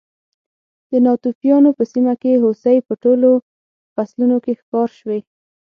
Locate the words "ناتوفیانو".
1.05-1.69